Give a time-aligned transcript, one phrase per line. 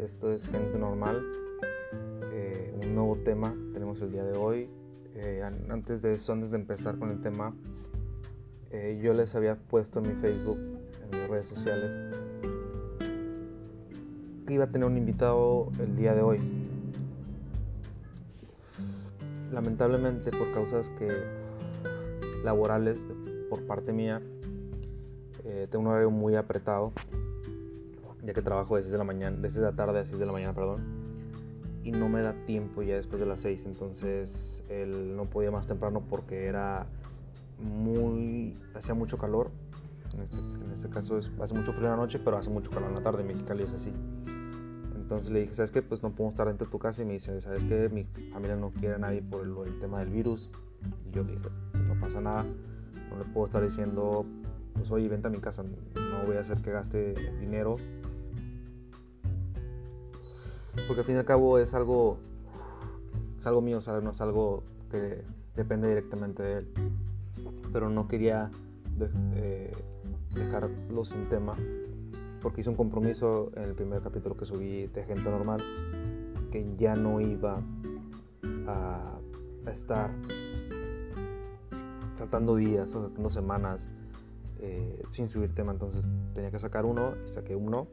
[0.00, 1.22] esto es Gente Normal,
[2.32, 4.68] eh, un nuevo tema tenemos el día de hoy.
[5.14, 7.54] Eh, antes de eso, antes de empezar con el tema,
[8.70, 12.16] eh, yo les había puesto en mi Facebook, en mis redes sociales,
[14.46, 16.40] que iba a tener un invitado el día de hoy.
[19.52, 21.08] Lamentablemente por causas que
[22.42, 23.06] laborales
[23.48, 24.20] por parte mía,
[25.70, 26.92] tengo un horario muy apretado
[28.24, 30.82] ya que trabajo desde la mañana, desde la tarde a 6 de la mañana, perdón,
[31.82, 35.66] y no me da tiempo ya después de las 6, entonces él no podía más
[35.66, 36.86] temprano porque era
[37.58, 39.50] muy, hacía mucho calor,
[40.14, 40.36] en este,
[40.72, 43.22] este caso hace mucho frío en la noche, pero hace mucho calor en la tarde,
[43.22, 43.92] en Mexicali es así.
[44.94, 45.82] Entonces le dije, ¿sabes qué?
[45.82, 47.90] Pues no podemos estar dentro de tu casa y me dice, ¿sabes qué?
[47.92, 50.50] Mi familia no quiere a nadie por el, el tema del virus.
[51.06, 54.24] Y yo le dije, no pasa nada, no le puedo estar diciendo,
[54.74, 57.76] pues oye, vente a mi casa, no voy a hacer que gaste dinero
[60.86, 62.18] porque al fin y al cabo es algo,
[63.38, 65.22] es algo mío, no es algo que
[65.56, 66.68] depende directamente de él.
[67.72, 68.50] Pero no quería
[69.36, 69.72] eh,
[70.34, 71.54] dejarlo sin tema,
[72.42, 75.60] porque hice un compromiso en el primer capítulo que subí de Gente Normal,
[76.50, 77.60] que ya no iba
[78.66, 79.18] a,
[79.70, 80.10] estar
[82.16, 83.88] saltando días o saltando semanas
[84.58, 87.88] eh, sin subir tema, entonces tenía que sacar uno y saqué uno,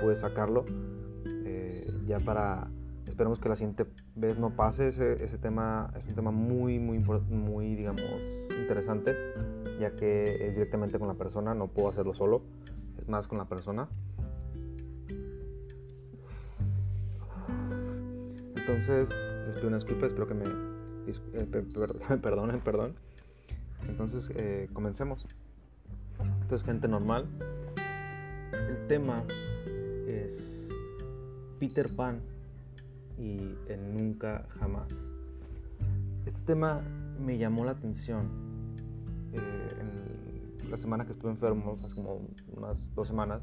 [0.00, 0.66] pude sacarlo
[2.08, 2.66] ya para,
[3.06, 3.84] esperemos que la siguiente
[4.16, 8.02] vez no pase, ese, ese tema es un tema muy, muy, muy, digamos,
[8.58, 9.14] interesante,
[9.78, 12.42] ya que es directamente con la persona, no puedo hacerlo solo,
[12.98, 13.88] es más con la persona.
[18.56, 19.10] Entonces,
[19.46, 22.94] les pido una disculpa, espero que me, eh, perdonen, perdón.
[23.86, 25.26] Entonces, eh, comencemos.
[26.42, 27.26] Entonces, gente normal.
[28.52, 29.24] El tema
[31.58, 32.20] Peter Pan
[33.18, 34.88] y el Nunca Jamás.
[36.24, 36.80] Este tema
[37.18, 38.28] me llamó la atención.
[39.32, 42.20] Eh, en la semana que estuve enfermo, hace como
[42.56, 43.42] unas dos semanas,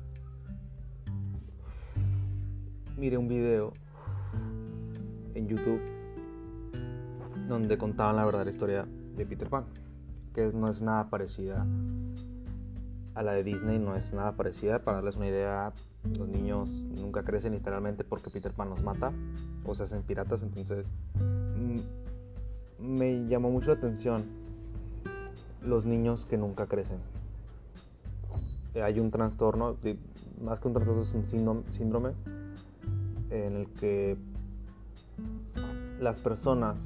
[2.98, 3.74] miré un video
[5.34, 5.82] en YouTube
[7.48, 9.66] donde contaban la verdadera historia de Peter Pan,
[10.34, 11.66] que no es nada parecida
[13.14, 14.80] a la de Disney, no es nada parecida.
[14.80, 15.74] Para darles una idea,
[16.18, 19.12] los niños nunca crecen literalmente porque Peter Pan los mata
[19.66, 20.42] o se hacen piratas.
[20.44, 21.80] Entonces mm,
[22.80, 24.24] me llamó mucho la atención
[25.62, 27.00] los niños que nunca crecen.
[28.74, 29.78] Eh, hay un trastorno,
[30.42, 32.12] más que un trastorno es un síndrome
[33.30, 34.18] en el que
[36.00, 36.78] las personas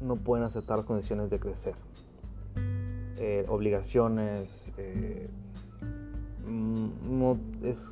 [0.00, 1.74] no pueden aceptar las condiciones de crecer.
[3.18, 5.28] Eh, obligaciones, eh,
[6.46, 7.38] no,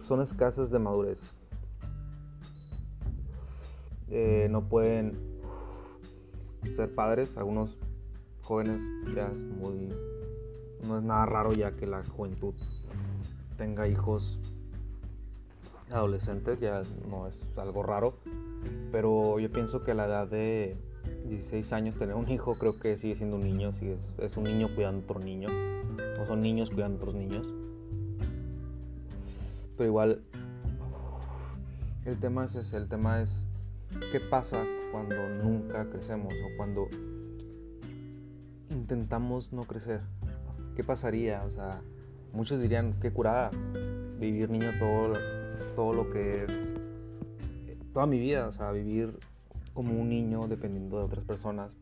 [0.01, 1.21] son escasas de madurez.
[4.11, 5.17] Eh, no pueden
[6.77, 7.79] ser padres, algunos
[8.43, 8.81] jóvenes
[9.15, 9.89] ya es muy...
[10.87, 12.55] No es nada raro ya que la juventud
[13.57, 14.39] tenga hijos
[15.91, 18.15] adolescentes, ya no es algo raro,
[18.91, 20.77] pero yo pienso que a la edad de
[21.29, 23.83] 16 años tener un hijo creo que sigue siendo un niño, es,
[24.19, 25.49] es un niño cuidando a otro niño,
[26.21, 27.47] o son niños cuidando a otros niños.
[29.77, 30.22] Pero igual,
[32.05, 33.31] el tema es ese, el tema es
[34.10, 36.88] qué pasa cuando nunca crecemos o cuando
[38.71, 40.00] intentamos no crecer.
[40.77, 41.43] ¿Qué pasaría?
[41.44, 41.81] O sea,
[42.33, 43.50] muchos dirían, qué curada
[44.19, 45.15] vivir niño todo,
[45.75, 46.59] todo lo que es,
[47.93, 49.19] toda mi vida, o sea, vivir
[49.75, 51.77] como un niño dependiendo de otras personas.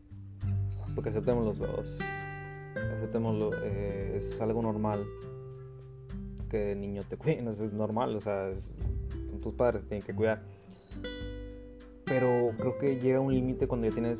[0.95, 1.97] Porque aceptemos los dos,
[2.97, 5.05] aceptémoslo, eh, es algo normal
[6.51, 8.51] que niño te cuide, es normal, o sea,
[9.29, 10.43] son tus padres, tienen que cuidar.
[12.05, 14.17] Pero creo que llega un límite cuando ya tienes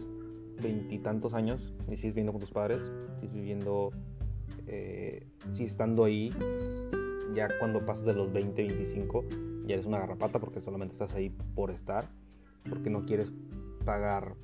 [0.62, 2.82] veintitantos años y sigues viviendo con tus padres,
[3.20, 3.92] sigues viviendo,
[4.68, 5.28] eh,
[5.60, 6.30] estando ahí,
[7.36, 9.26] ya cuando pasas de los 20, 25,
[9.66, 12.06] ya eres una garrapata porque solamente estás ahí por estar,
[12.70, 13.34] porque no quieres
[13.84, 14.36] pagar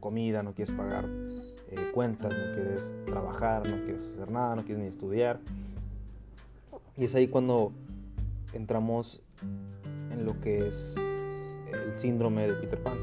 [0.00, 1.06] comida, no quieres pagar
[1.70, 5.40] eh, cuentas, no quieres trabajar, no quieres hacer nada, no quieres ni estudiar.
[6.98, 7.72] Y es ahí cuando
[8.52, 9.22] entramos
[10.10, 12.98] en lo que es el síndrome de Peter Pan,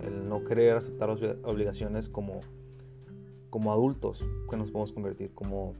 [0.00, 2.38] el no querer aceptar obligaciones como,
[3.50, 5.74] como adultos que nos podemos convertir, como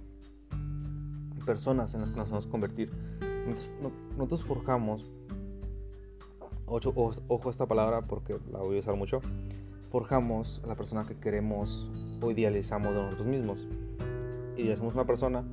[1.46, 2.90] personas en las que nos a convertir.
[4.16, 5.12] Nosotros, forjamos,
[6.66, 6.92] ocho,
[7.28, 9.20] ojo esta palabra porque la voy a usar mucho,
[9.92, 11.88] forjamos a la persona que queremos
[12.20, 13.68] o idealizamos de nosotros mismos.
[14.56, 15.44] Idealizamos una persona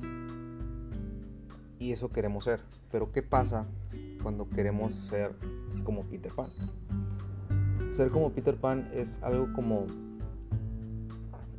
[1.80, 2.60] y eso queremos ser.
[2.92, 3.66] Pero ¿qué pasa
[4.22, 5.32] cuando queremos ser
[5.84, 6.50] como Peter Pan.
[7.90, 9.86] Ser como Peter Pan es algo como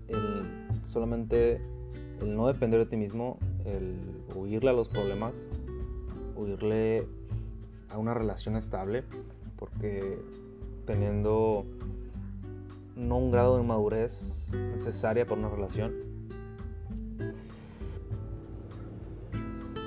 [0.07, 1.61] el solamente
[2.21, 3.95] el no depender de ti mismo, el
[4.35, 5.33] huirle a los problemas,
[6.35, 7.07] huirle
[7.89, 9.03] a una relación estable,
[9.57, 10.19] porque
[10.85, 11.65] teniendo
[12.95, 14.15] no un grado de madurez
[14.51, 15.93] necesaria para una relación,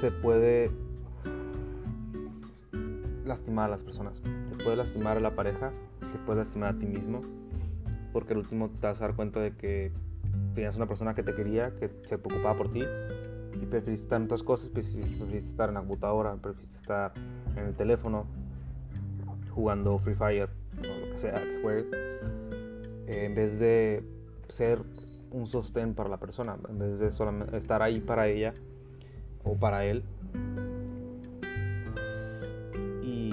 [0.05, 0.71] se puede
[3.25, 4.21] lastimar a las personas,
[4.51, 7.23] se puede lastimar a la pareja, te puede lastimar a ti mismo,
[8.13, 9.93] porque al último te vas a dar cuenta de que
[10.55, 12.83] tenías una persona que te quería, que se preocupaba por ti
[13.55, 17.13] y preferiste estar en otras cosas, preferiste estar en la computadora, preferiste estar
[17.57, 18.27] en el teléfono
[19.55, 21.87] jugando Free Fire o lo que sea que juegues,
[23.07, 24.05] en vez de
[24.49, 24.83] ser
[25.31, 28.53] un sostén para la persona, en vez de solamente estar ahí para ella
[29.45, 30.03] o para él.
[33.03, 33.31] Y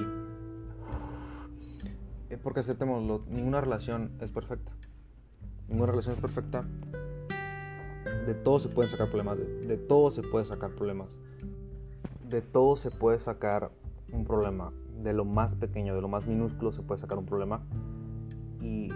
[2.29, 4.71] eh, porque aceptémoslo, ninguna relación es perfecta.
[5.67, 6.65] Ninguna relación es perfecta
[8.25, 11.09] de todo se pueden sacar problemas, de, todo se puede sacar problemas.
[12.29, 13.71] De todo se puede sacar
[14.11, 14.71] un problema.
[15.03, 17.61] De lo más pequeño, de lo más minúsculo se puede sacar un problema.
[18.61, 18.89] Y,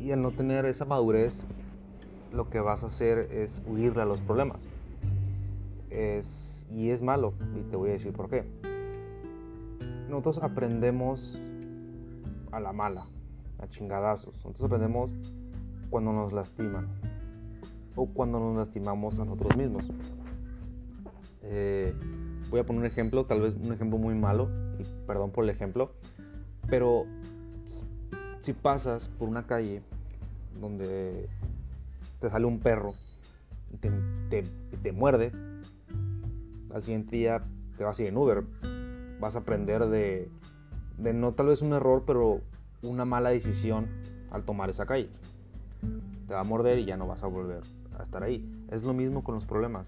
[0.00, 1.44] y al no tener esa madurez,
[2.32, 4.66] lo que vas a hacer es huirle a los problemas.
[6.70, 8.44] Y es malo, y te voy a decir por qué.
[10.08, 11.38] Nosotros aprendemos
[12.50, 13.06] a la mala,
[13.58, 14.34] a chingadazos.
[14.44, 15.14] Nosotros aprendemos
[15.90, 16.88] cuando nos lastiman
[17.94, 19.84] o cuando nos lastimamos a nosotros mismos.
[21.42, 21.94] Eh,
[22.50, 24.48] voy a poner un ejemplo, tal vez un ejemplo muy malo,
[24.78, 25.92] y perdón por el ejemplo,
[26.68, 27.04] pero
[28.42, 29.82] si pasas por una calle
[30.60, 31.28] donde
[32.20, 32.94] te sale un perro
[33.72, 34.42] y te,
[34.82, 35.32] te, muerde,
[36.74, 37.42] al siguiente día
[37.76, 38.44] te vas a ir en Uber,
[39.20, 40.28] vas a aprender de,
[40.98, 42.40] de no tal vez un error, pero
[42.82, 43.86] una mala decisión
[44.30, 45.08] al tomar esa calle.
[46.26, 47.60] Te va a morder y ya no vas a volver
[47.98, 48.44] a estar ahí.
[48.70, 49.86] Es lo mismo con los problemas.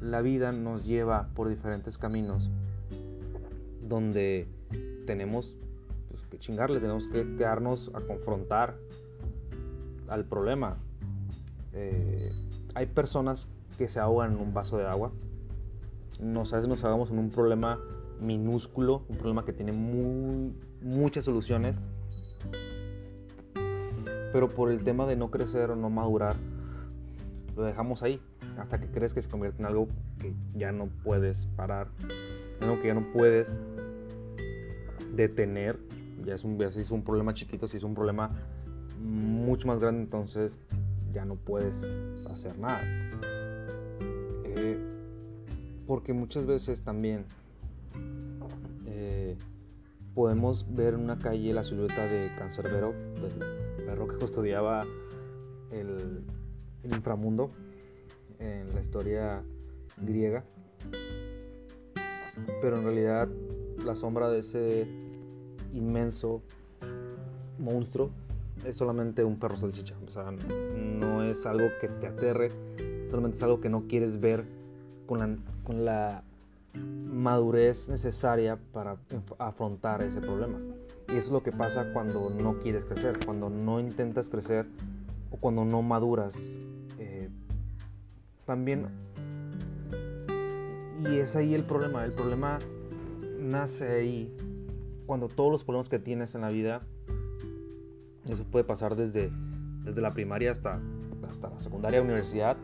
[0.00, 2.50] La vida nos lleva por diferentes caminos
[3.90, 4.48] donde
[5.06, 5.54] tenemos
[6.08, 8.76] pues, que chingarle, tenemos que quedarnos a confrontar
[10.08, 10.78] al problema.
[11.72, 12.32] Eh,
[12.74, 15.12] hay personas que se ahogan en un vaso de agua.
[16.20, 17.78] Nos, a veces nos ahogamos en un problema
[18.20, 21.76] minúsculo, un problema que tiene muy, muchas soluciones,
[24.32, 26.36] pero por el tema de no crecer o no madurar,
[27.56, 28.20] lo dejamos ahí
[28.58, 29.88] hasta que crees que se convierte en algo
[30.18, 31.88] que ya no puedes parar,
[32.60, 33.48] algo que ya no puedes
[35.14, 35.78] detener.
[36.24, 38.30] Ya es un, es un problema chiquito, si es un problema
[39.02, 40.58] mucho más grande, entonces
[41.12, 41.82] ya no puedes
[42.30, 42.80] hacer nada.
[44.44, 44.89] Eh,
[45.90, 47.24] porque muchas veces también
[48.86, 49.36] eh,
[50.14, 54.84] podemos ver en una calle la silueta de Cancerbero, del perro que custodiaba
[55.72, 56.22] el,
[56.84, 57.50] el inframundo
[58.38, 59.42] en la historia
[59.96, 60.44] griega.
[62.62, 63.28] Pero en realidad
[63.84, 64.86] la sombra de ese
[65.74, 66.40] inmenso
[67.58, 68.10] monstruo
[68.64, 69.96] es solamente un perro salchicha.
[70.06, 72.48] O sea, no es algo que te aterre,
[73.10, 74.59] solamente es algo que no quieres ver
[75.16, 76.22] con la,
[76.74, 78.96] madurez necesaria para
[79.38, 80.58] afrontar ese problema.
[81.08, 84.66] Y eso es lo que pasa cuando no quieres crecer, cuando no intentas crecer
[85.32, 86.34] o cuando no maduras
[88.50, 88.88] también,
[91.08, 92.58] y es ahí el problema, el problema
[93.38, 94.36] nace ahí
[95.06, 96.82] cuando todos los problemas que tienes en la vida,
[98.28, 99.30] eso puede pasar desde,
[99.84, 100.80] desde la primaria hasta,
[101.28, 102.56] hasta la secundaria, universidad,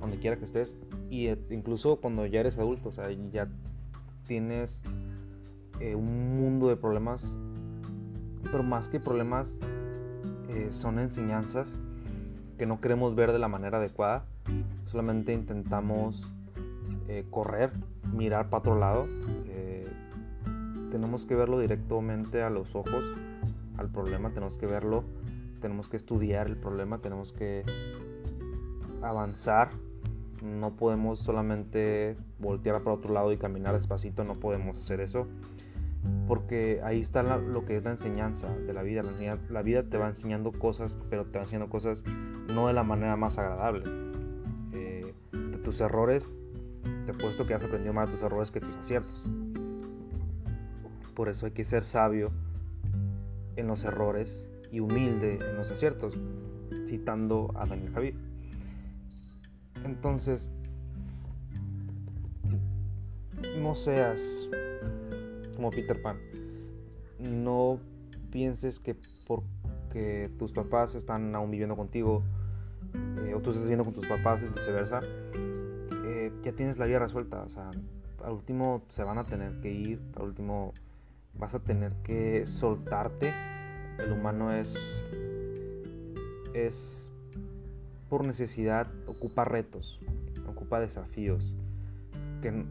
[0.00, 0.74] donde quiera que estés,
[1.22, 3.48] y e, incluso cuando ya eres adulto, o sea, ya
[4.26, 4.80] tienes
[5.80, 7.24] eh, un mundo de problemas,
[8.44, 9.48] pero más que problemas,
[10.48, 11.78] eh, son enseñanzas
[12.58, 14.26] que no queremos ver de la manera adecuada
[14.94, 16.22] solamente intentamos
[17.08, 17.72] eh, correr,
[18.12, 19.06] mirar para otro lado.
[19.48, 19.88] Eh,
[20.92, 23.04] tenemos que verlo directamente a los ojos,
[23.76, 25.02] al problema, tenemos que verlo,
[25.60, 27.64] tenemos que estudiar el problema, tenemos que
[29.02, 29.70] avanzar.
[30.44, 35.26] No podemos solamente voltear para otro lado y caminar despacito, no podemos hacer eso.
[36.28, 39.02] Porque ahí está lo que es la enseñanza de la vida.
[39.48, 42.02] La, vida te va enseñando cosas, pero te va enseñando cosas
[42.54, 43.84] no de la manera más agradable
[45.64, 46.28] tus errores,
[47.06, 49.26] te puesto que has aprendido más de tus errores que tus aciertos.
[51.14, 52.30] Por eso hay que ser sabio
[53.56, 56.18] en los errores y humilde en los aciertos,
[56.86, 58.14] citando a Daniel Javier.
[59.84, 60.50] Entonces,
[63.58, 64.48] no seas
[65.56, 66.18] como Peter Pan.
[67.20, 67.78] no
[68.30, 72.24] pienses que porque tus papás están aún viviendo contigo
[73.24, 75.00] eh, o tú estás viviendo con tus papás y viceversa,
[76.04, 77.42] eh, ya tienes la vida resuelta.
[77.42, 77.70] O sea,
[78.24, 80.72] al último se van a tener que ir, al último
[81.38, 83.32] vas a tener que soltarte.
[83.98, 84.74] El humano es,
[86.52, 87.03] es
[88.14, 89.98] por necesidad, ocupa retos,
[90.46, 91.52] ocupa desafíos
[92.42, 92.64] que,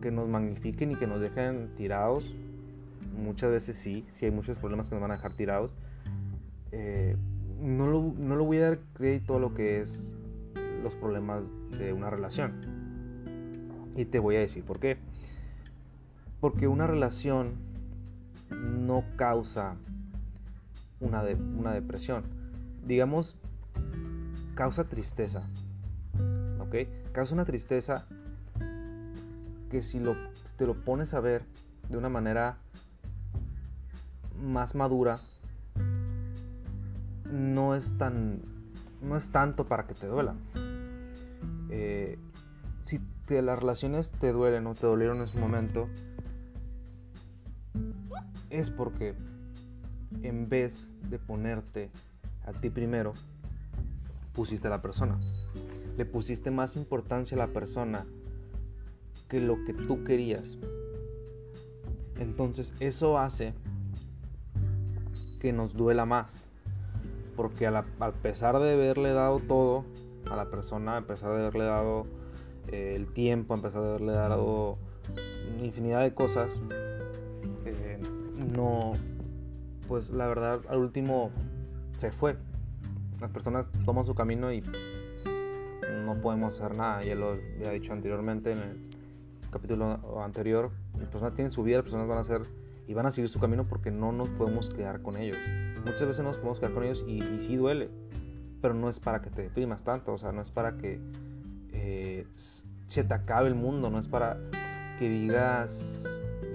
[0.00, 2.34] que nos magnifiquen y que nos dejen tirados.
[3.22, 5.76] Muchas veces sí, sí hay muchos problemas que nos van a dejar tirados.
[6.72, 7.18] Eh,
[7.60, 10.00] no, lo, no lo voy a dar crédito a lo que es
[10.82, 11.42] los problemas
[11.78, 12.54] de una relación.
[13.94, 14.96] Y te voy a decir por qué.
[16.40, 17.56] Porque una relación
[18.50, 19.76] no causa
[21.00, 21.22] una,
[21.58, 22.24] una depresión.
[22.86, 23.36] Digamos,
[24.54, 25.46] causa tristeza.
[26.60, 26.76] ¿Ok?
[27.12, 28.06] Causa una tristeza
[29.70, 30.00] que si
[30.56, 31.42] te lo pones a ver
[31.88, 32.56] de una manera
[34.40, 35.20] más madura,
[37.30, 38.42] no es tan
[39.02, 40.34] no es tanto para que te duela.
[41.70, 42.18] Eh,
[42.84, 45.88] si las relaciones te duelen o te dolieron en su momento,
[48.50, 49.14] es porque
[50.22, 51.90] en vez de ponerte
[52.46, 53.14] a ti primero,
[54.34, 55.18] pusiste a la persona.
[55.96, 58.04] Le pusiste más importancia a la persona
[59.28, 60.58] que lo que tú querías.
[62.18, 63.54] Entonces eso hace
[65.40, 66.48] que nos duela más
[67.36, 67.84] porque a,
[68.22, 69.84] pesar de haberle dado todo
[70.30, 72.06] a la persona, a pesar de haberle dado
[72.68, 74.78] eh, el tiempo, a pesar de haberle dado
[75.62, 76.50] infinidad de cosas,
[77.64, 77.98] eh,
[78.36, 78.92] no,
[79.88, 81.30] pues la verdad al último
[81.98, 82.36] se fue.
[83.24, 84.62] Las personas toman su camino y
[86.04, 87.02] no podemos hacer nada.
[87.04, 88.90] Ya lo había dicho anteriormente en el
[89.50, 90.70] capítulo anterior.
[90.98, 92.42] Las personas tienen su vida, las personas van a hacer
[92.86, 95.38] y van a seguir su camino porque no nos podemos quedar con ellos.
[95.86, 97.88] Muchas veces nos podemos quedar con ellos y, sí duele,
[98.60, 101.00] pero no es para que te deprimas tanto, o sea, no es para que
[101.72, 102.26] eh,
[102.88, 104.36] se te acabe el mundo, no es para
[104.98, 105.74] que digas,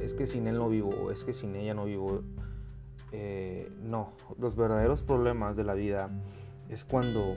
[0.04, 2.22] es que sin él no vivo, es que sin ella no vivo.
[3.12, 6.12] Eh, no, los verdaderos problemas de la vida
[6.70, 7.36] es cuando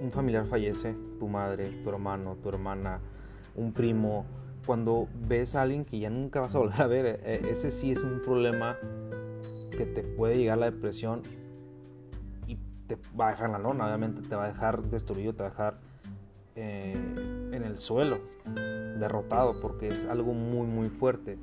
[0.00, 3.00] un familiar fallece, tu madre, tu hermano, tu hermana,
[3.54, 4.24] un primo,
[4.66, 7.92] cuando ves a alguien que ya nunca vas a volver a ver, eh, ese sí
[7.92, 8.76] es un problema
[9.70, 11.22] que te puede llegar la depresión
[12.46, 12.56] y
[12.86, 15.48] te va a dejar en la lona, obviamente te va a dejar destruido, te va
[15.48, 15.78] a dejar
[16.56, 16.92] eh,
[17.52, 18.20] en el suelo,
[18.98, 21.38] derrotado, porque es algo muy, muy fuerte.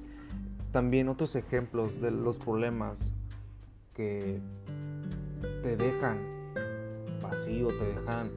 [0.72, 2.98] También otros ejemplos de los problemas
[3.94, 4.39] que
[5.62, 6.20] te dejan
[7.22, 8.32] vacío, te dejan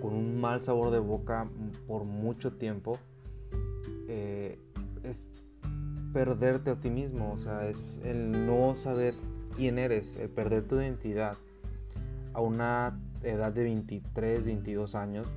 [0.00, 1.48] con un mal sabor de boca
[1.86, 2.98] por mucho tiempo
[4.08, 4.58] eh,
[5.02, 5.28] es
[6.12, 9.14] perderte a ti mismo, o sea, es el no saber
[9.56, 11.36] quién eres, el perder tu identidad.
[12.32, 15.28] A una edad de 23, 22 años,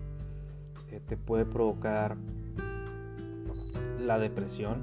[0.92, 2.18] eh, te puede provocar
[4.00, 4.82] la depresión,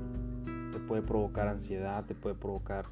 [0.73, 2.87] te puede provocar ansiedad, te puede provocar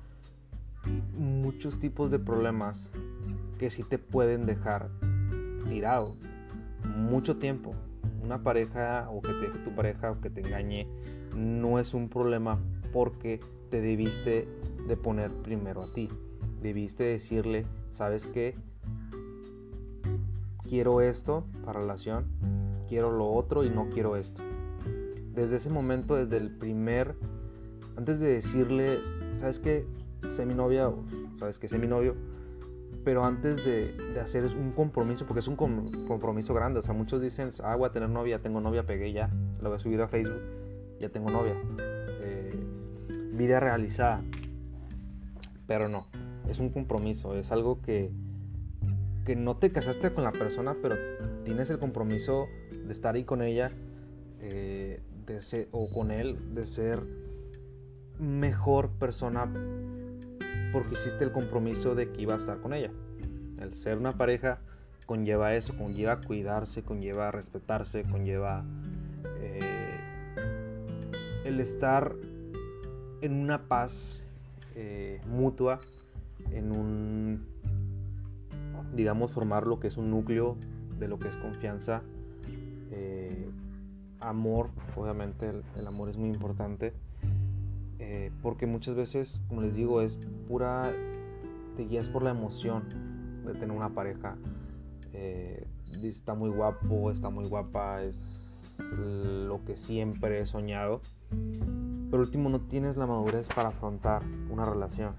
[1.17, 2.89] muchos tipos de problemas
[3.63, 4.89] que sí te pueden dejar
[5.69, 6.17] tirado
[6.97, 7.77] mucho tiempo
[8.21, 10.89] una pareja o que te deje tu pareja o que te engañe
[11.37, 12.59] no es un problema
[12.93, 13.39] porque
[13.71, 14.49] te debiste
[14.89, 16.09] de poner primero a ti.
[16.61, 18.57] Debiste decirle, ¿sabes qué?
[20.69, 22.27] Quiero esto para relación,
[22.89, 24.43] quiero lo otro y no quiero esto.
[25.37, 27.15] Desde ese momento, desde el primer,
[27.97, 28.99] antes de decirle,
[29.37, 29.87] ¿sabes qué?
[30.31, 31.05] Sé mi novia o
[31.39, 31.69] ¿sabes qué?
[31.69, 32.17] Sé mi novio
[33.05, 37.51] pero antes de, hacer un compromiso, porque es un compromiso grande, o sea, muchos dicen,
[37.63, 39.31] ah, voy a tener novia, tengo novia, pegué ya,
[39.61, 40.43] lo voy a subir a Facebook,
[41.01, 41.57] ya tengo novia.
[42.23, 42.55] Eh,
[43.33, 44.23] vida realizada,
[45.67, 46.07] pero no,
[46.49, 48.11] es un compromiso, es algo que,
[49.25, 50.97] que no te casaste con la persona, pero
[51.45, 52.47] tienes el compromiso
[52.87, 53.73] de estar ahí con ella,
[54.41, 57.03] eh, de o con él, de ser
[58.19, 59.49] mejor persona
[60.73, 62.91] porque hiciste el compromiso de que iba a estar con ella.
[63.61, 64.59] El ser una pareja
[65.07, 68.65] conlleva eso, conlleva cuidarse, conlleva respetarse, conlleva
[69.41, 69.61] eh,
[71.45, 72.15] el estar
[73.21, 74.21] en una paz
[74.75, 75.79] eh, mutua,
[76.51, 77.47] en un,
[78.95, 80.57] digamos, formar lo que es un núcleo
[80.99, 82.03] de lo que es confianza,
[82.91, 83.49] eh,
[84.21, 86.93] amor, obviamente el amor es muy importante
[88.05, 90.19] eh, porque muchas veces, como les digo, es
[90.49, 90.93] pura,
[91.77, 92.83] te guías por la emoción
[93.47, 94.37] de tener una pareja.
[95.13, 95.69] Eh,
[96.03, 98.17] está muy guapo, está muy guapa, es
[98.79, 101.01] lo que siempre he soñado.
[102.11, 105.15] Pero último, no tienes la madurez para afrontar una relación.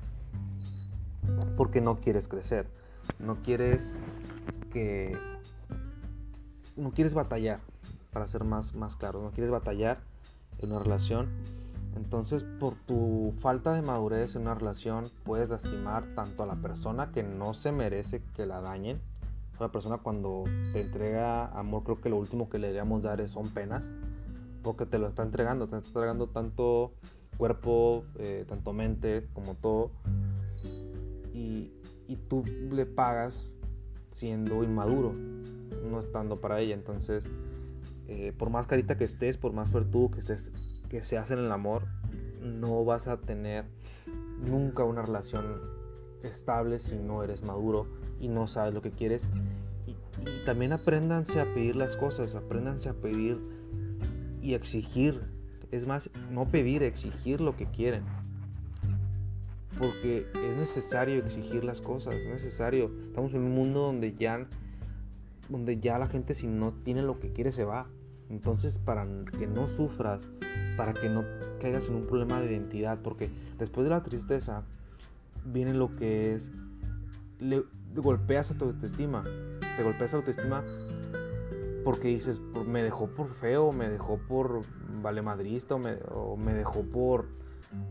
[1.55, 2.67] Porque no quieres crecer.
[3.17, 3.95] No quieres
[4.73, 5.17] que...
[6.75, 7.61] No quieres batallar,
[8.11, 9.21] para ser más, más claro.
[9.21, 9.99] No quieres batallar
[10.59, 11.29] en una relación.
[11.95, 17.11] Entonces, por tu falta de madurez en una relación, puedes lastimar tanto a la persona
[17.11, 18.99] que no se merece que la dañen.
[19.59, 23.31] La persona cuando te entrega amor, creo que lo último que le deberíamos dar es,
[23.31, 23.87] son penas
[24.63, 26.93] porque te lo está entregando, te está entregando tanto
[27.37, 29.91] cuerpo, eh, tanto mente como todo.
[31.33, 31.71] Y,
[32.29, 33.33] tú le pagas
[34.11, 36.75] siendo inmaduro, no estando para ella.
[36.75, 37.27] Entonces,
[38.07, 40.51] eh, por más carita que estés, por más tú que estés,
[40.89, 41.85] que seas en el amor,
[42.41, 43.65] no vas a tener
[44.39, 45.61] nunca una relación
[46.23, 47.87] estable si no eres maduro
[48.19, 49.27] y no sabes lo que quieres.
[49.85, 49.91] Y,
[50.29, 53.39] y también apréndanse a pedir las cosas, apréndanse a pedir
[54.41, 55.21] y exigir.
[55.71, 58.03] Es más, no pedir, exigir lo que quieren.
[59.79, 62.91] Porque es necesario exigir las cosas, es necesario.
[63.07, 64.45] Estamos en un mundo donde ya,
[65.49, 67.87] donde ya la gente si no tiene lo que quiere se va.
[68.29, 69.05] Entonces, para
[69.37, 70.27] que no sufras,
[70.77, 71.23] para que no
[71.59, 74.63] caigas en un problema de identidad, porque después de la tristeza
[75.45, 76.51] viene lo que es,
[77.39, 77.63] le
[77.95, 79.23] golpeas a tu autoestima,
[79.77, 80.63] te golpeas a tu autoestima
[81.83, 84.61] porque dices, me dejó por feo, me dejó por
[85.01, 87.27] valemadrista o me, o me dejó por,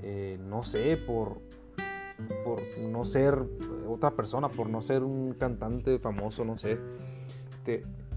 [0.03, 1.41] eh, no sé, por,
[2.45, 3.39] por no ser
[3.87, 6.79] otra persona, por no ser un cantante famoso, no sé.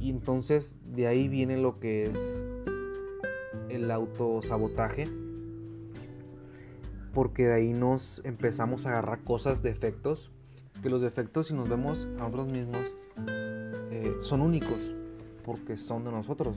[0.05, 2.45] Y entonces de ahí viene lo que es
[3.69, 5.05] el autosabotaje,
[7.12, 10.29] porque de ahí nos empezamos a agarrar cosas, defectos,
[10.83, 12.85] que los defectos si nos vemos a nosotros mismos
[13.27, 14.77] eh, son únicos
[15.43, 16.55] porque son de nosotros.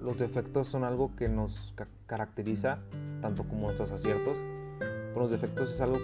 [0.00, 1.74] Los defectos son algo que nos
[2.06, 2.78] caracteriza,
[3.20, 4.38] tanto como nuestros aciertos.
[4.78, 5.98] Pero los defectos es algo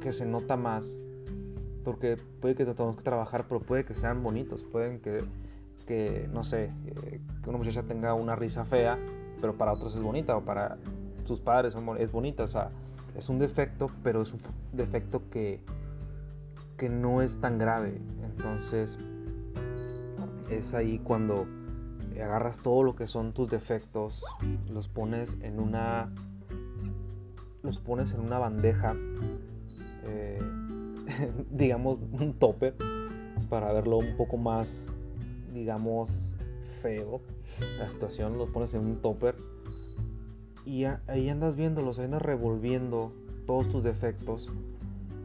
[0.00, 0.86] que se nota más,
[1.84, 4.62] porque puede que tengamos que trabajar, pero puede que sean bonitos.
[4.62, 5.24] Pueden que,
[5.86, 8.98] que no sé, eh, que una muchacha tenga una risa fea,
[9.40, 10.78] pero para otros es bonita, o para
[11.24, 12.44] sus padres es bonita.
[12.44, 12.70] O sea,
[13.16, 14.40] es un defecto, pero es un
[14.72, 15.60] defecto que,
[16.76, 18.00] que no es tan grave.
[18.22, 18.98] Entonces,
[20.50, 21.46] es ahí cuando
[22.22, 24.22] agarras todo lo que son tus defectos,
[24.70, 26.10] los pones en una
[27.62, 28.94] los pones en una bandeja,
[30.04, 30.40] eh,
[31.50, 32.74] digamos un tope,
[33.48, 34.68] para verlo un poco más,
[35.52, 36.10] digamos,
[36.82, 37.20] feo
[37.78, 39.36] la situación, los pones en un topper
[40.64, 43.12] y ahí andas viéndolos, ahí andas revolviendo
[43.46, 44.50] todos tus defectos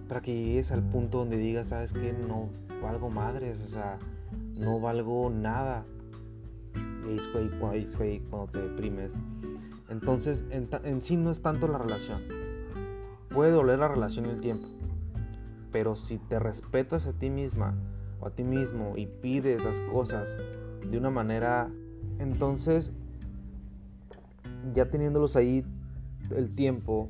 [0.07, 2.49] para que llegues al punto donde digas, sabes que no
[2.81, 3.99] valgo madres, o sea,
[4.55, 5.85] no valgo nada.
[8.29, 9.11] cuando te deprimes.
[9.89, 12.21] Entonces, en, sí no es tanto la relación.
[13.29, 14.67] Puede doler la relación el tiempo.
[15.73, 17.75] Pero si te respetas a ti misma
[18.21, 20.29] o a ti mismo y pides las cosas
[20.89, 21.69] de una manera,
[22.19, 22.93] entonces,
[24.73, 25.65] ya teniéndolos ahí
[26.33, 27.09] el tiempo,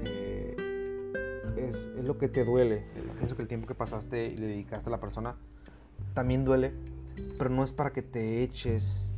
[0.00, 0.56] eh,
[1.58, 2.84] es, es, lo que te duele.
[3.18, 5.36] Pienso que el tiempo que pasaste y le dedicaste a la persona
[6.14, 6.72] también duele,
[7.36, 9.12] pero no es para que te eches.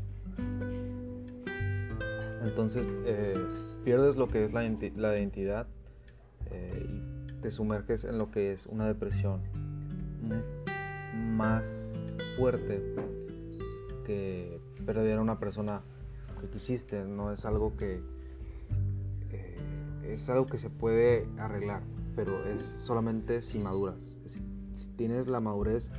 [2.42, 3.34] Entonces eh,
[3.84, 5.66] pierdes lo que es la, identidad
[6.50, 6.97] eh,
[7.40, 9.40] te sumerges en lo que es una depresión
[11.14, 11.66] más
[12.36, 12.82] fuerte
[14.04, 15.82] que perder a una persona
[16.40, 17.04] que quisiste.
[17.04, 18.00] No es algo que
[19.30, 19.56] eh,
[20.04, 21.82] es algo que se puede arreglar,
[22.16, 23.96] pero es solamente si maduras.
[24.74, 25.90] Si tienes la madurez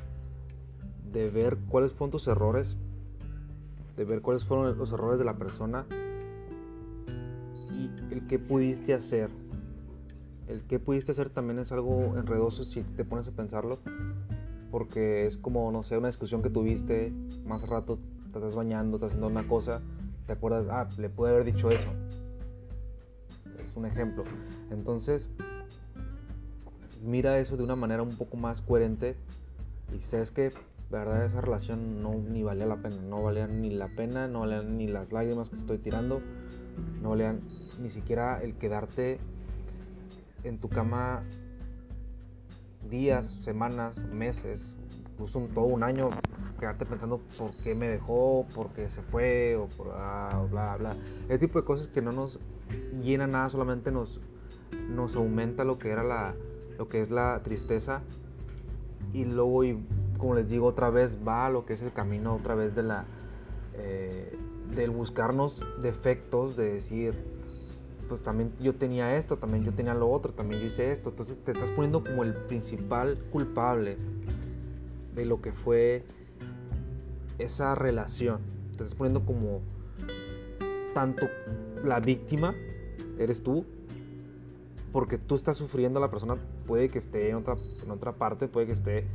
[1.11, 2.75] de ver cuáles fueron tus errores,
[3.95, 5.85] de ver cuáles fueron los errores de la persona
[7.71, 9.29] y el que pudiste hacer.
[10.49, 13.77] El que pudiste hacer también es algo enredoso si te pones a pensarlo,
[14.71, 17.13] porque es como, no sé, una discusión que tuviste,
[17.45, 17.99] más rato
[18.31, 19.81] te estás bañando, estás haciendo una cosa,
[20.25, 21.89] te acuerdas, ah, le pude haber dicho eso.
[23.63, 24.23] Es un ejemplo.
[24.71, 25.27] Entonces,
[27.05, 29.15] mira eso de una manera un poco más coherente
[29.95, 30.51] y sabes que
[30.89, 34.79] verdad esa relación no ni valía la pena, no valían ni la pena, no valían
[34.79, 36.21] ni las lágrimas que estoy tirando,
[37.03, 37.41] no valían
[37.79, 39.19] ni siquiera el quedarte
[40.43, 41.23] en tu cama
[42.89, 44.61] días, semanas, meses,
[45.11, 46.09] incluso todo un año,
[46.59, 50.95] quedarte pensando por qué me dejó, por qué se fue, o por ah, bla, bla.
[51.27, 52.39] Ese tipo de cosas que no nos
[53.03, 54.19] llena nada, solamente nos,
[54.89, 56.33] nos aumenta lo que era la,
[56.77, 58.01] lo que es la tristeza
[59.13, 59.77] y luego y
[60.17, 62.83] como les digo otra vez, va a lo que es el camino otra vez de
[62.83, 63.05] la,
[63.73, 64.37] eh,
[64.75, 67.38] del buscarnos defectos, de decir,
[68.09, 71.11] pues también yo tenía esto, también yo tenía lo otro, también yo hice esto.
[71.11, 73.97] Entonces te estás poniendo como el principal culpable
[75.15, 76.03] de lo que fue
[77.37, 78.39] esa relación.
[78.75, 79.61] Te estás poniendo como
[80.93, 81.27] tanto
[81.83, 82.55] la víctima,
[83.17, 83.65] eres tú,
[84.91, 88.67] porque tú estás sufriendo, la persona puede que esté en otra, en otra parte, puede
[88.67, 89.05] que esté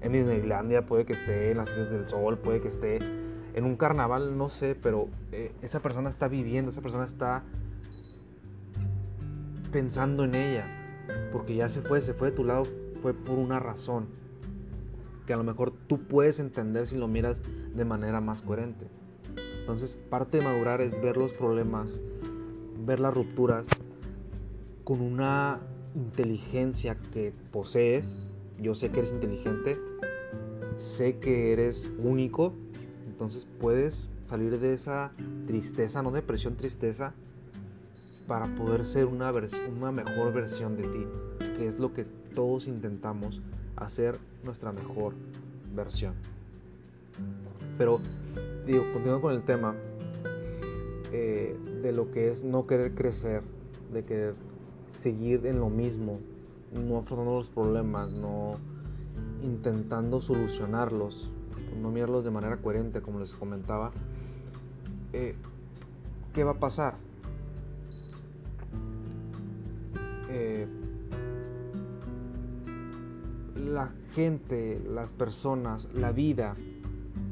[0.00, 2.98] en Disneylandia, puede que esté en las fiestas del sol, puede que esté
[3.54, 7.42] en un carnaval, no sé, pero eh, esa persona está viviendo, esa persona está
[9.74, 10.66] pensando en ella,
[11.32, 12.62] porque ya se fue, se fue de tu lado,
[13.02, 14.06] fue por una razón,
[15.26, 17.40] que a lo mejor tú puedes entender si lo miras
[17.74, 18.86] de manera más coherente.
[19.58, 21.90] Entonces, parte de madurar es ver los problemas,
[22.86, 23.66] ver las rupturas
[24.84, 25.58] con una
[25.96, 28.30] inteligencia que posees.
[28.60, 29.76] Yo sé que eres inteligente,
[30.76, 32.54] sé que eres único,
[33.08, 35.10] entonces puedes salir de esa
[35.48, 37.12] tristeza, no depresión, tristeza,
[38.26, 39.30] para poder ser una,
[39.76, 41.06] una mejor versión de ti,
[41.56, 43.40] que es lo que todos intentamos,
[43.76, 45.14] hacer nuestra mejor
[45.74, 46.14] versión.
[47.76, 48.00] Pero,
[48.66, 49.74] digo, continuando con el tema
[51.12, 53.42] eh, de lo que es no querer crecer,
[53.92, 54.34] de querer
[54.90, 56.18] seguir en lo mismo,
[56.72, 58.54] no afrontando los problemas, no
[59.42, 61.30] intentando solucionarlos,
[61.80, 63.92] no mirarlos de manera coherente, como les comentaba,
[65.12, 65.34] eh,
[66.32, 66.94] ¿qué va a pasar?
[73.74, 76.54] La gente, las personas, la vida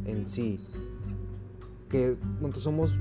[0.04, 0.58] en sí,
[1.88, 2.16] que
[2.58, 2.92] somos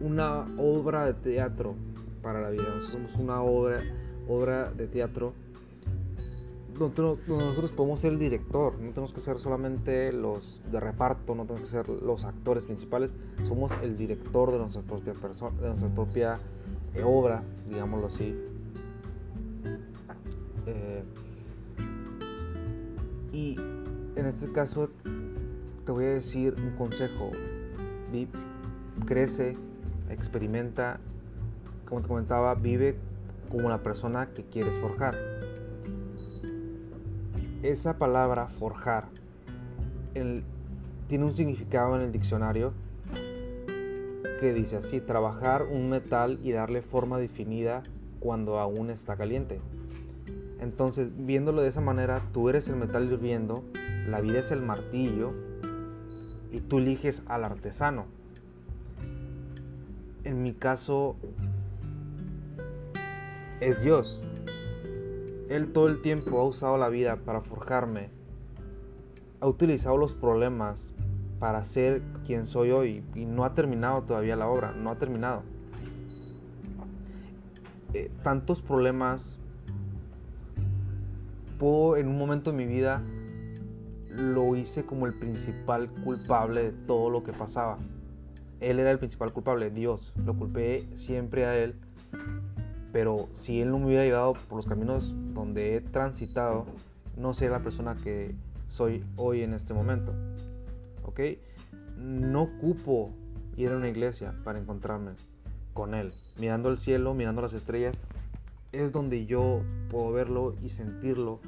[0.00, 1.74] una obra de teatro
[2.22, 3.80] para la vida, somos una obra,
[4.28, 5.32] obra de teatro.
[6.78, 11.46] Donde nosotros podemos ser el director, no tenemos que ser solamente los de reparto, no
[11.46, 13.10] tenemos que ser los actores principales,
[13.44, 16.38] somos el director de nuestra propia persona, de nuestra propia
[16.94, 18.36] eh, obra, digámoslo así.
[23.36, 23.54] Y
[24.16, 24.88] en este caso
[25.84, 27.30] te voy a decir un consejo.
[29.04, 29.58] crece,
[30.08, 30.98] experimenta,
[31.86, 32.96] como te comentaba, vive
[33.50, 35.14] como la persona que quieres forjar.
[37.62, 39.08] Esa palabra forjar
[40.14, 42.72] tiene un significado en el diccionario
[44.40, 47.82] que dice así, trabajar un metal y darle forma definida
[48.18, 49.60] cuando aún está caliente.
[50.60, 53.62] Entonces, viéndolo de esa manera, tú eres el metal hirviendo,
[54.06, 55.32] la vida es el martillo
[56.50, 58.06] y tú eliges al artesano.
[60.24, 61.16] En mi caso,
[63.60, 64.20] es Dios.
[65.48, 68.10] Él todo el tiempo ha usado la vida para forjarme.
[69.40, 70.88] Ha utilizado los problemas
[71.38, 75.42] para ser quien soy hoy y no ha terminado todavía la obra, no ha terminado.
[77.94, 79.35] Eh, tantos problemas,
[81.58, 83.02] puedo en un momento de mi vida
[84.08, 87.78] lo hice como el principal culpable de todo lo que pasaba.
[88.60, 90.12] Él era el principal culpable, Dios.
[90.24, 91.74] Lo culpé siempre a Él.
[92.92, 96.64] Pero si Él no me hubiera llevado por los caminos donde he transitado,
[97.16, 98.34] no sería la persona que
[98.68, 100.14] soy hoy en este momento.
[101.04, 101.20] ¿Ok?
[101.98, 103.10] No ocupo
[103.56, 105.12] ir a una iglesia para encontrarme
[105.74, 106.12] con Él.
[106.40, 108.00] Mirando el cielo, mirando las estrellas,
[108.76, 111.40] es donde yo puedo verlo y sentirlo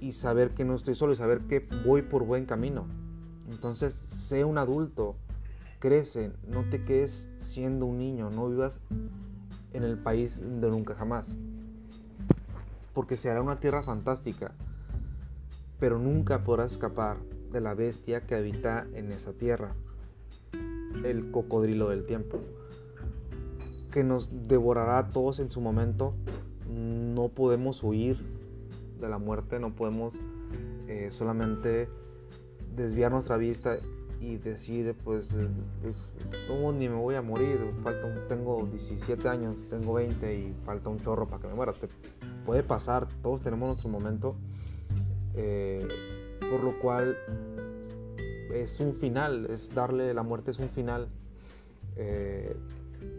[0.00, 2.86] y saber que no estoy solo y saber que voy por buen camino.
[3.50, 5.16] Entonces, sé un adulto,
[5.80, 8.80] crece, no te quedes siendo un niño, no vivas
[9.72, 11.26] en el país de nunca jamás.
[12.94, 14.52] Porque se hará una tierra fantástica,
[15.78, 17.18] pero nunca podrás escapar
[17.52, 19.74] de la bestia que habita en esa tierra,
[21.04, 22.38] el cocodrilo del tiempo,
[23.90, 26.14] que nos devorará a todos en su momento.
[26.68, 28.18] No podemos huir
[29.00, 30.14] de la muerte, no podemos
[30.86, 31.88] eh, solamente
[32.74, 33.76] desviar nuestra vista
[34.20, 35.48] y decir, pues, eh,
[35.82, 35.96] pues
[36.74, 41.26] ni me voy a morir, falta tengo 17 años, tengo 20 y falta un chorro
[41.26, 41.72] para que me muera.
[41.72, 41.88] Te,
[42.44, 44.36] puede pasar, todos tenemos nuestro momento,
[45.34, 45.86] eh,
[46.50, 47.16] por lo cual
[48.52, 51.08] es un final, es darle, la muerte es un final.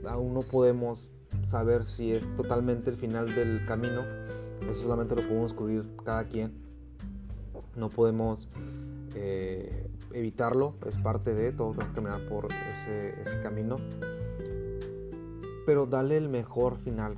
[0.08, 1.10] Aún no podemos
[1.50, 4.04] saber si es totalmente el final del camino,
[4.70, 6.54] eso solamente lo podemos descubrir cada quien.
[7.76, 8.50] No podemos
[9.16, 13.78] eh, evitarlo, es parte de, todos tenemos que caminar por ese, camino.
[15.66, 17.18] Pero dale el mejor final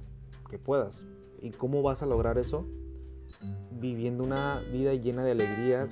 [0.50, 1.06] que puedas.
[1.42, 2.66] ¿Y cómo vas a lograr eso?
[3.72, 5.90] Viviendo una vida llena de alegrías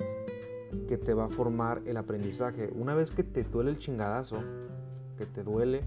[0.88, 2.70] que te va a formar el aprendizaje.
[2.74, 4.38] Una vez que te duele el chingadazo,
[5.18, 5.82] que te duele,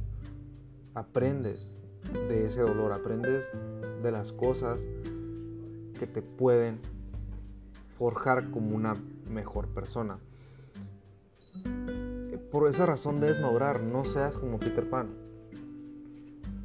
[0.96, 1.76] aprendes
[2.14, 3.50] de ese dolor, aprendes
[4.02, 4.80] de las cosas
[6.00, 6.80] que te pueden
[7.98, 8.94] forjar como una
[9.30, 10.18] mejor persona.
[12.52, 15.10] Por esa razón debes madurar, no seas como Peter Pan.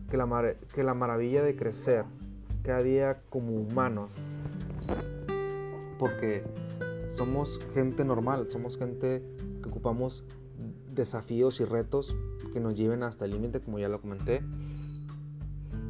[0.09, 2.05] Que la, que la maravilla de crecer
[2.62, 4.11] cada día como humanos,
[5.99, 6.45] porque
[7.16, 9.23] somos gente normal, somos gente
[9.62, 10.25] que ocupamos
[10.94, 12.14] desafíos y retos
[12.53, 14.42] que nos lleven hasta el límite, como ya lo comenté.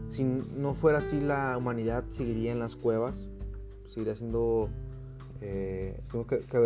[0.09, 3.15] Si no fuera así, la humanidad seguiría en las cuevas,
[3.89, 4.69] seguiría siendo,
[5.41, 6.01] eh,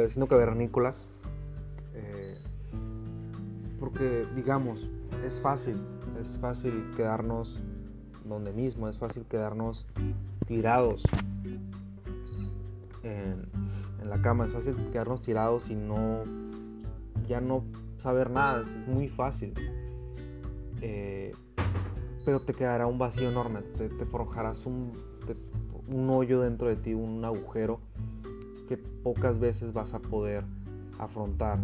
[0.08, 1.06] siendo cavernícolas.
[1.94, 2.38] Eh,
[3.78, 4.88] porque, digamos,
[5.24, 5.76] es fácil,
[6.20, 7.60] es fácil quedarnos
[8.24, 9.86] donde mismo, es fácil quedarnos
[10.46, 11.02] tirados
[13.02, 13.48] en,
[14.08, 16.24] la cama, es fácil quedarnos tirados y no,
[17.26, 17.64] ya no
[17.98, 19.54] saber nada, es muy fácil.
[20.80, 21.32] Eh,
[22.24, 24.92] pero te quedará un vacío enorme, te, forjarás un,
[25.88, 27.80] un hoyo dentro de ti, un agujero
[28.68, 30.44] que pocas veces vas a poder
[30.98, 31.58] afrontar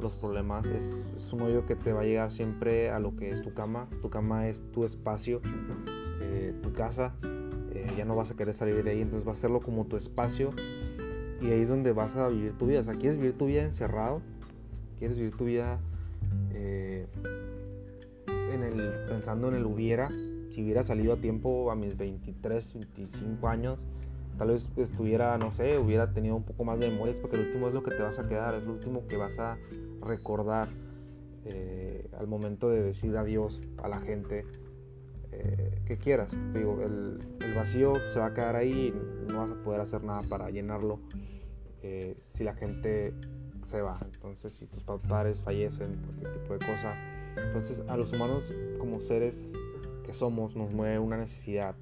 [0.00, 0.66] los problemas.
[0.66, 3.88] Es, un hoyo que te va a llegar siempre a lo que es tu cama.
[4.02, 5.40] Tu cama es tu espacio,
[6.20, 7.14] eh, tu casa.
[7.72, 9.96] Eh, ya no vas a querer salir de ahí, entonces vas a hacerlo como tu
[9.96, 10.50] espacio.
[11.40, 12.80] Y ahí es donde vas a vivir tu vida.
[12.80, 14.20] O sea, ¿quieres vivir tu vida encerrado?
[15.02, 15.80] ¿Quieres vivir tu vida
[16.54, 17.08] eh,
[18.28, 20.08] en el, pensando en el hubiera?
[20.08, 23.84] Si hubiera salido a tiempo a mis 23, 25 años,
[24.38, 27.66] tal vez estuviera, no sé, hubiera tenido un poco más de memorias, porque el último
[27.66, 29.58] es lo que te vas a quedar, es lo último que vas a
[30.06, 30.68] recordar
[31.46, 34.46] eh, al momento de decir adiós a la gente
[35.32, 36.32] eh, que quieras.
[36.54, 37.18] Digo, el,
[37.56, 38.94] vacío se va a quedar ahí
[39.32, 41.00] no vas a poder hacer nada para llenarlo
[42.34, 43.12] si la gente
[43.72, 43.98] se va.
[44.04, 46.94] Entonces, si tus padres fallecen, cualquier tipo de cosa.
[47.36, 49.52] Entonces, a los humanos como seres
[50.04, 51.74] que somos nos mueve una necesidad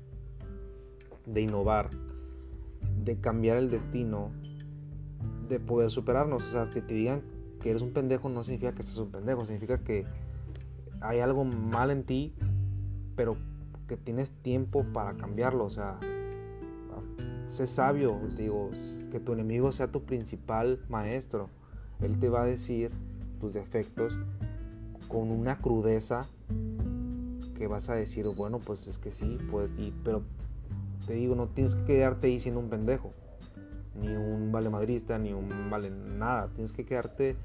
[1.26, 1.90] de innovar,
[3.02, 4.30] de cambiar el destino,
[5.48, 6.44] de poder superarnos.
[6.44, 7.22] O sea, que te digan
[7.60, 10.06] que eres un pendejo no significa que seas un pendejo, significa que
[11.00, 12.32] hay algo mal en ti,
[13.16, 13.36] pero
[13.88, 15.64] que tienes tiempo para cambiarlo.
[15.64, 15.98] O sea,
[17.48, 18.70] sé sabio, digo,
[19.10, 21.50] que tu enemigo sea tu principal maestro.
[22.02, 22.90] Él te va a decir
[23.38, 24.18] tus defectos
[25.08, 26.26] con una crudeza
[27.56, 29.70] que vas a decir, bueno, pues es que sí, pues,
[30.04, 30.22] pero
[31.06, 33.12] te digo, no tienes que quedarte ahí siendo un pendejo,
[34.00, 36.48] ni un vale madrista, ni un vale nada.
[36.54, 37.36] Tienes que quedarte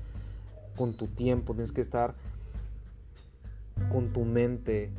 [0.77, 2.13] con tu tiempo, tienes que estar
[3.91, 4.91] con tu mente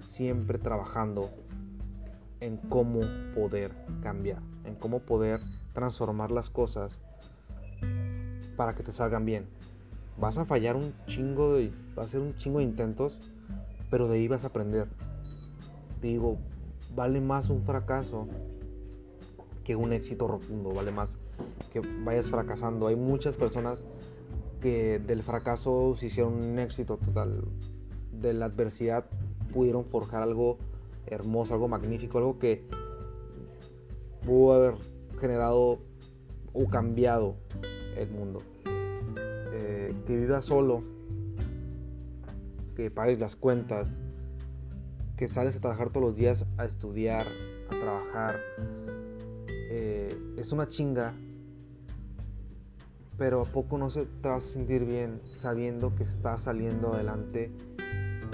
[0.00, 1.30] siempre trabajando
[2.40, 3.00] en cómo
[3.34, 5.40] poder cambiar, en cómo poder
[5.72, 6.98] transformar las cosas
[8.60, 9.46] para que te salgan bien.
[10.18, 13.18] Vas a fallar un chingo de, va a ser un chingo de intentos,
[13.88, 14.86] pero de ahí vas a aprender.
[16.02, 16.36] digo,
[16.94, 18.28] vale más un fracaso
[19.64, 21.08] que un éxito rotundo, vale más
[21.72, 22.88] que vayas fracasando.
[22.88, 23.82] Hay muchas personas
[24.60, 27.42] que del fracaso se hicieron un éxito total.
[28.12, 29.06] De la adversidad
[29.54, 30.58] pudieron forjar algo
[31.06, 32.62] hermoso, algo magnífico, algo que
[34.26, 34.74] pudo haber
[35.18, 35.78] generado
[36.52, 37.36] o cambiado
[37.96, 38.40] el mundo.
[39.52, 40.82] Eh, que vivas solo,
[42.76, 43.90] que pagues las cuentas,
[45.16, 47.26] que sales a trabajar todos los días, a estudiar,
[47.68, 48.40] a trabajar.
[49.48, 51.12] Eh, es una chinga,
[53.18, 57.50] pero a poco no se te vas a sentir bien sabiendo que estás saliendo adelante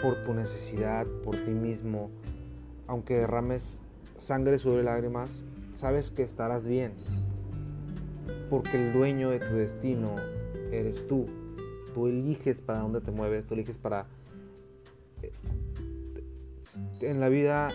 [0.00, 2.10] por tu necesidad, por ti mismo.
[2.86, 3.80] Aunque derrames
[4.18, 5.30] sangre, sobre lágrimas,
[5.74, 6.92] sabes que estarás bien.
[8.50, 10.16] Porque el dueño de tu destino
[10.70, 11.26] eres tú.
[11.94, 14.06] Tú eliges para dónde te mueves, tú eliges para
[17.00, 17.68] en la vida,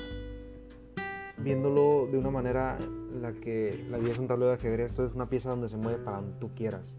[1.38, 5.06] viéndolo de una manera en la que la vida es un tablero de ajedrez, esto
[5.06, 6.94] es una pieza donde se mueve para donde tú quieras.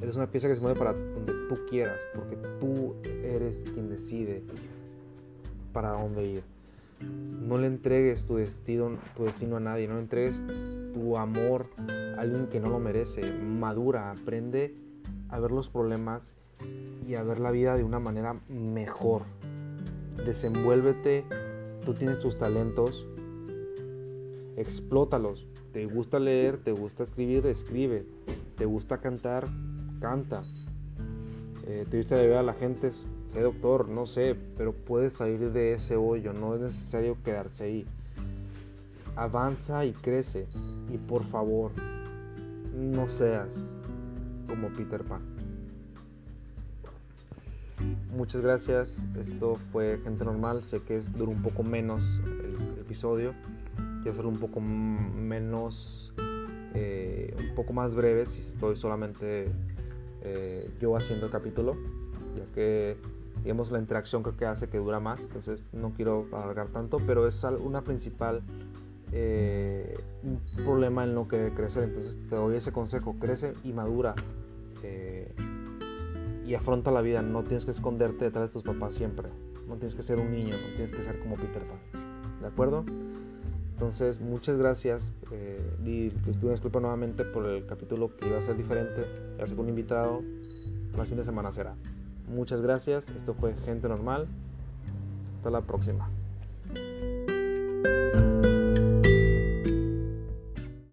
[0.00, 4.42] Eres una pieza que se mueve para donde tú quieras, porque tú eres quien decide
[5.72, 6.55] para dónde ir.
[7.00, 10.42] No le entregues tu destino, tu destino a nadie, no le entregues
[10.92, 11.66] tu amor
[12.16, 13.20] a alguien que no lo merece.
[13.32, 14.74] Madura, aprende
[15.28, 16.22] a ver los problemas
[17.06, 19.22] y a ver la vida de una manera mejor
[20.24, 21.24] desenvuélvete,
[21.84, 23.06] tú tienes tus talentos,
[24.56, 25.46] explótalos.
[25.72, 28.06] Te gusta leer, te gusta escribir, escribe.
[28.56, 29.46] Te gusta cantar,
[30.00, 30.42] canta.
[31.66, 32.90] Eh, te gusta ver a la gente,
[33.36, 37.86] sé doctor, no sé, pero puedes salir de ese hoyo, no es necesario quedarse ahí.
[39.14, 40.46] Avanza y crece.
[40.90, 41.70] Y por favor,
[42.74, 43.50] no seas
[44.48, 45.20] como Peter Pan.
[48.10, 48.96] muchas gracias.
[49.20, 50.62] Esto fue Gente Normal.
[50.62, 53.34] Sé que duró un poco menos el, episodio.
[54.00, 56.14] Quiero hacerlo un poco menos,
[56.72, 59.50] eh, un poco más breve si estoy solamente
[60.22, 61.76] eh, yo haciendo el capítulo,
[62.34, 62.96] ya que
[63.46, 65.20] digamos la interacción creo que hace que dura más.
[65.20, 68.42] Entonces no quiero alargar tanto, pero es una principal
[69.12, 71.84] eh, un problema en lo que crecer.
[71.84, 74.16] Entonces te doy ese consejo, crece y madura
[74.82, 75.32] eh,
[76.44, 77.22] y afronta la vida.
[77.22, 79.28] No tienes que esconderte detrás de tus papás siempre.
[79.68, 82.40] No tienes que ser un niño, no tienes que ser como Peter Pan.
[82.40, 82.84] ¿De acuerdo?
[83.74, 85.12] Entonces, muchas gracias.
[85.30, 89.06] Eh, y les pido disculpa nuevamente por el capítulo que iba a ser diferente.
[89.38, 90.20] Ya un invitado.
[90.96, 91.76] La siguiente semana será.
[92.28, 94.26] Muchas gracias, esto fue Gente Normal.
[95.38, 96.08] Hasta la próxima.